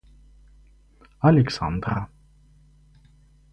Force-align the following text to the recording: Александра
Александра 1.23 2.09